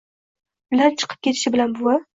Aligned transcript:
Ular 0.77 0.97
chiqib 1.03 1.21
ketishi 1.27 1.57
bilan 1.59 1.79
buvi: 1.83 2.01